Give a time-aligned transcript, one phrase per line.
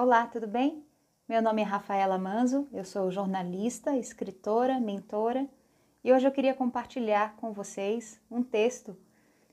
[0.00, 0.86] Olá, tudo bem?
[1.28, 5.48] Meu nome é Rafaela Manzo, eu sou jornalista, escritora, mentora
[6.04, 8.96] e hoje eu queria compartilhar com vocês um texto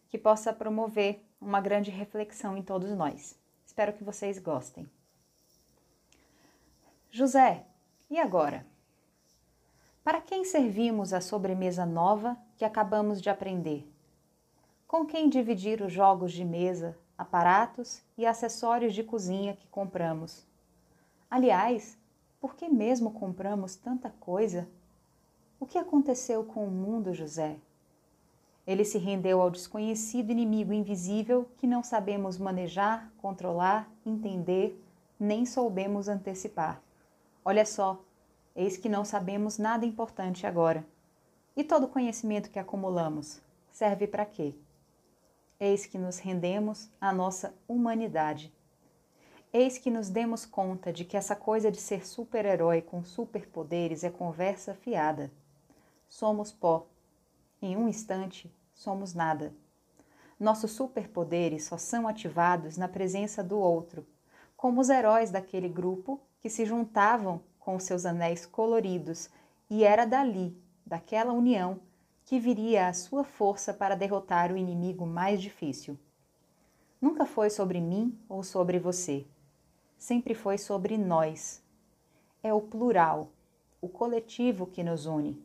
[0.08, 3.36] que possa promover uma grande reflexão em todos nós.
[3.66, 4.88] Espero que vocês gostem.
[7.10, 7.66] José,
[8.08, 8.68] e agora?
[10.04, 13.92] Para quem servimos a sobremesa nova que acabamos de aprender?
[14.88, 20.46] Com quem dividir os jogos de mesa, aparatos e acessórios de cozinha que compramos?
[21.30, 21.98] Aliás,
[22.40, 24.68] por que mesmo compramos tanta coisa?
[25.60, 27.58] O que aconteceu com o mundo, José?
[28.68, 34.82] Ele se rendeu ao desconhecido inimigo invisível que não sabemos manejar, controlar, entender,
[35.20, 36.82] nem soubemos antecipar.
[37.44, 38.02] Olha só,
[38.56, 40.86] eis que não sabemos nada importante agora.
[41.56, 43.40] E todo o conhecimento que acumulamos
[43.72, 44.56] serve para quê?
[45.58, 48.54] Eis que nos rendemos à nossa humanidade.
[49.54, 54.10] Eis que nos demos conta de que essa coisa de ser super-herói com superpoderes é
[54.10, 55.32] conversa fiada.
[56.10, 56.88] Somos pó.
[57.62, 59.56] Em um instante, somos nada.
[60.38, 64.06] Nossos superpoderes só são ativados na presença do outro,
[64.58, 69.30] como os heróis daquele grupo que se juntavam com seus anéis coloridos,
[69.70, 71.80] e era dali, daquela união,
[72.26, 75.98] que viria a sua força para derrotar o inimigo mais difícil.
[77.00, 79.28] Nunca foi sobre mim ou sobre você.
[79.96, 81.64] Sempre foi sobre nós.
[82.42, 83.32] É o plural,
[83.80, 85.40] o coletivo que nos une.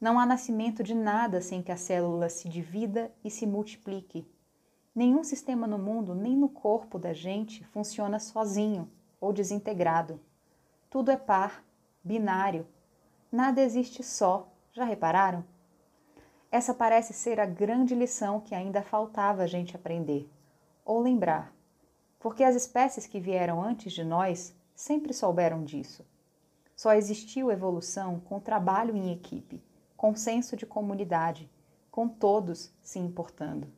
[0.00, 4.24] Não há nascimento de nada sem que a célula se divida e se multiplique.
[4.94, 8.88] Nenhum sistema no mundo, nem no corpo da gente, funciona sozinho
[9.20, 10.20] ou desintegrado.
[10.88, 11.64] Tudo é par,
[12.04, 12.66] binário.
[13.32, 14.48] Nada existe só.
[14.72, 15.44] Já repararam?
[16.50, 20.30] Essa parece ser a grande lição que ainda faltava a gente aprender
[20.82, 21.54] ou lembrar,
[22.18, 26.06] porque as espécies que vieram antes de nós sempre souberam disso.
[26.74, 29.62] Só existiu evolução com trabalho em equipe,
[29.94, 31.50] com senso de comunidade,
[31.90, 33.68] com todos se importando.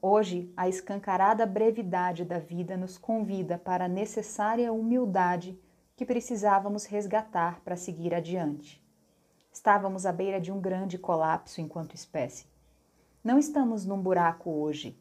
[0.00, 5.58] Hoje, a escancarada brevidade da vida nos convida para a necessária humildade
[5.96, 8.85] que precisávamos resgatar para seguir adiante.
[9.56, 12.44] Estávamos à beira de um grande colapso enquanto espécie.
[13.24, 14.94] Não estamos num buraco hoje.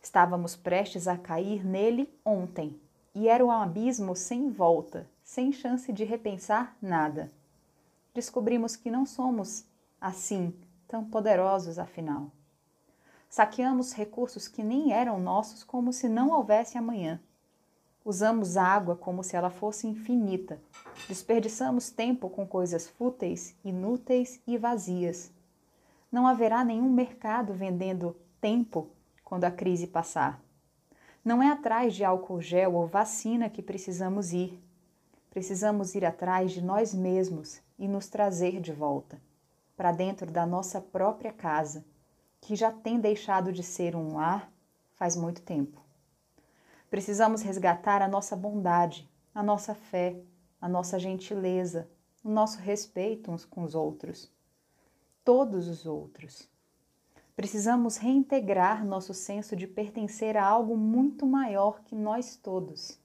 [0.00, 2.80] Estávamos prestes a cair nele ontem,
[3.12, 7.32] e era um abismo sem volta, sem chance de repensar nada.
[8.14, 9.64] Descobrimos que não somos
[10.00, 10.54] assim
[10.86, 12.30] tão poderosos afinal.
[13.28, 17.20] Saqueamos recursos que nem eram nossos como se não houvesse amanhã.
[18.04, 20.58] Usamos água como se ela fosse infinita.
[21.08, 25.30] Desperdiçamos tempo com coisas fúteis, inúteis e vazias.
[26.10, 28.88] Não haverá nenhum mercado vendendo tempo
[29.24, 30.42] quando a crise passar.
[31.24, 34.58] Não é atrás de álcool gel ou vacina que precisamos ir.
[35.28, 39.20] Precisamos ir atrás de nós mesmos e nos trazer de volta,
[39.76, 41.84] para dentro da nossa própria casa
[42.40, 44.50] que já tem deixado de ser um lar
[44.94, 45.89] faz muito tempo.
[46.90, 50.20] Precisamos resgatar a nossa bondade, a nossa fé,
[50.60, 51.88] a nossa gentileza,
[52.24, 54.28] o nosso respeito uns com os outros,
[55.24, 56.48] todos os outros.
[57.36, 62.98] Precisamos reintegrar nosso senso de pertencer a algo muito maior que nós todos.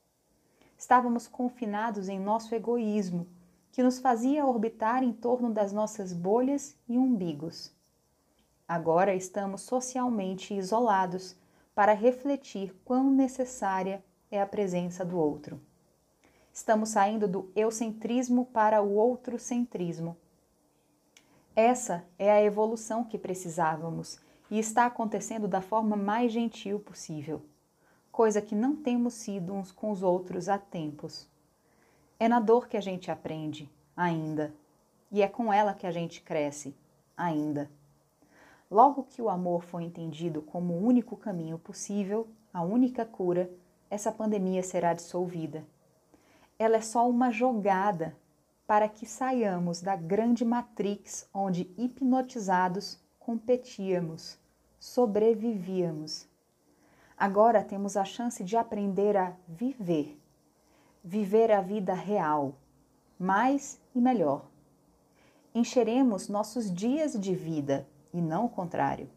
[0.75, 3.27] Estávamos confinados em nosso egoísmo,
[3.71, 7.71] que nos fazia orbitar em torno das nossas bolhas e umbigos.
[8.67, 11.35] Agora estamos socialmente isolados
[11.75, 15.59] para refletir quão necessária é a presença do outro.
[16.53, 20.15] Estamos saindo do eucentrismo para o outrocentrismo.
[21.53, 24.17] Essa é a evolução que precisávamos
[24.49, 27.41] e está acontecendo da forma mais gentil possível,
[28.11, 31.27] coisa que não temos sido uns com os outros há tempos.
[32.17, 34.53] É na dor que a gente aprende, ainda,
[35.11, 36.73] e é com ela que a gente cresce,
[37.17, 37.69] ainda.
[38.69, 43.49] Logo que o amor foi entendido como o único caminho possível, a única cura,
[43.89, 45.63] essa pandemia será dissolvida.
[46.57, 48.15] Ela é só uma jogada
[48.65, 54.39] para que saiamos da grande matrix onde hipnotizados competíamos,
[54.79, 56.27] sobrevivíamos.
[57.15, 60.19] Agora temos a chance de aprender a viver,
[61.03, 62.55] viver a vida real,
[63.19, 64.45] mais e melhor.
[65.53, 69.09] Encheremos nossos dias de vida e não o contrário.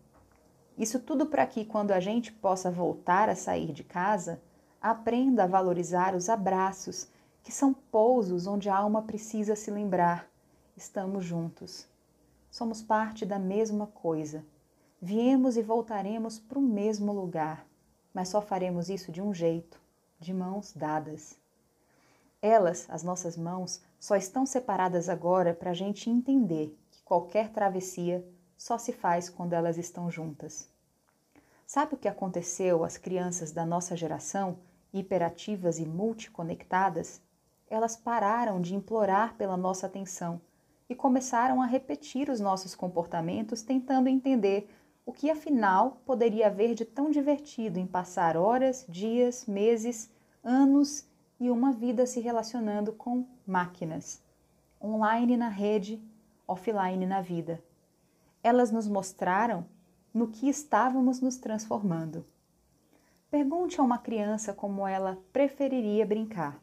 [0.76, 4.42] Isso tudo para que, quando a gente possa voltar a sair de casa,
[4.82, 7.08] aprenda a valorizar os abraços,
[7.42, 10.28] que são pousos onde a alma precisa se lembrar:
[10.76, 11.86] estamos juntos.
[12.50, 14.44] Somos parte da mesma coisa.
[15.00, 17.64] Viemos e voltaremos para o mesmo lugar,
[18.12, 19.80] mas só faremos isso de um jeito,
[20.18, 21.38] de mãos dadas.
[22.42, 28.24] Elas, as nossas mãos, só estão separadas agora para a gente entender que qualquer travessia
[28.58, 30.68] só se faz quando elas estão juntas.
[31.64, 34.58] Sabe o que aconteceu às crianças da nossa geração,
[34.92, 37.22] hiperativas e multiconectadas?
[37.70, 40.40] Elas pararam de implorar pela nossa atenção
[40.88, 44.68] e começaram a repetir os nossos comportamentos, tentando entender
[45.06, 50.10] o que afinal poderia haver de tão divertido em passar horas, dias, meses,
[50.42, 51.06] anos
[51.38, 54.22] e uma vida se relacionando com máquinas,
[54.82, 56.02] online na rede,
[56.46, 57.62] offline na vida.
[58.42, 59.66] Elas nos mostraram
[60.12, 62.24] no que estávamos nos transformando.
[63.30, 66.58] Pergunte a uma criança como ela preferiria brincar.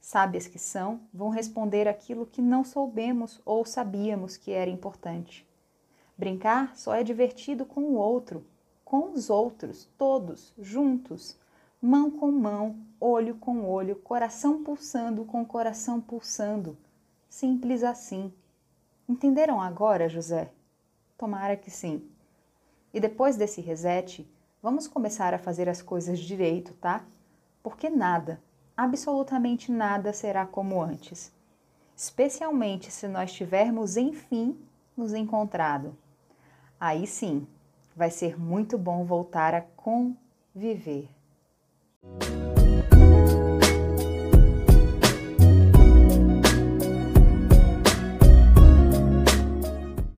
[0.00, 5.48] Sábias que são, vão responder aquilo que não soubemos ou sabíamos que era importante.
[6.16, 8.44] Brincar só é divertido com o outro,
[8.84, 11.36] com os outros, todos, juntos,
[11.80, 16.76] mão com mão, olho com olho, coração pulsando com coração pulsando.
[17.28, 18.32] Simples assim.
[19.08, 20.52] Entenderam agora, José?
[21.22, 22.02] Tomara que sim.
[22.92, 24.28] E depois desse reset,
[24.60, 27.04] vamos começar a fazer as coisas direito, tá?
[27.62, 28.42] Porque nada,
[28.76, 31.32] absolutamente nada será como antes,
[31.96, 34.58] especialmente se nós tivermos, enfim,
[34.96, 35.96] nos encontrado.
[36.80, 37.46] Aí sim,
[37.94, 41.08] vai ser muito bom voltar a conviver.